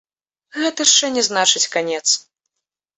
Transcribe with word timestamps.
Гэта 0.61 0.87
шчэ 0.93 1.11
не 1.19 1.27
значыць 1.29 1.65
канец. 1.77 2.05